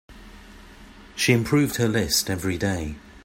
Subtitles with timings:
[1.15, 2.95] She improved her list every day.